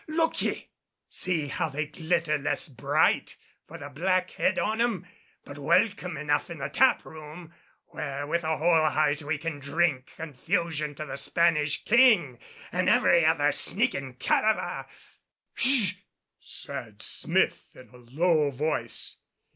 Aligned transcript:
Look 0.07 0.41
you! 0.41 0.59
See 1.09 1.45
how 1.49 1.69
they 1.69 1.85
glitter 1.85 2.39
less 2.39 2.67
bright 2.67 3.35
for 3.67 3.77
the 3.77 3.87
black 3.89 4.31
head 4.31 4.57
on 4.57 4.81
'em, 4.81 5.05
but 5.45 5.59
welcome 5.59 6.17
enough 6.17 6.49
in 6.49 6.57
the 6.57 6.69
taproom 6.69 7.53
where 7.89 8.25
with 8.25 8.43
a 8.43 8.57
whole 8.57 8.89
heart 8.89 9.21
we 9.21 9.37
can 9.37 9.59
drink 9.59 10.13
confusion 10.15 10.95
to 10.95 11.05
the 11.05 11.17
Spanish 11.17 11.85
king 11.85 12.39
and 12.71 12.89
every 12.89 13.23
other 13.23 13.51
sneaking 13.51 14.15
cat 14.15 14.43
of 14.43 14.57
a" 14.57 14.87
"Sh" 15.53 15.93
said 16.63 17.03
Smith 17.03 17.67
in 17.75 17.89
a 17.89 17.97
low 17.97 18.49
voice. 18.49 19.17